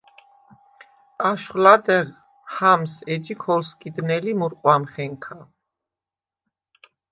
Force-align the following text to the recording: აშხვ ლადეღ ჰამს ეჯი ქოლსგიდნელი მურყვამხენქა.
აშხვ 1.31 1.57
ლადეღ 1.63 2.07
ჰამს 2.55 2.93
ეჯი 3.13 3.35
ქოლსგიდნელი 3.43 4.33
მურყვამხენქა. 4.41 5.35